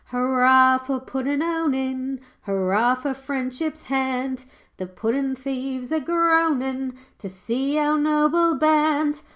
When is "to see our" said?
7.19-7.99